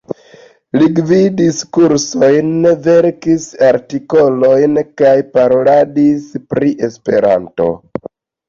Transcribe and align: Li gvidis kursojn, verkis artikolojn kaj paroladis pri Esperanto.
Li 0.77 0.85
gvidis 0.99 1.59
kursojn, 1.77 2.49
verkis 2.87 3.45
artikolojn 3.67 4.81
kaj 5.03 5.15
paroladis 5.37 6.27
pri 6.55 6.73
Esperanto. 6.89 7.71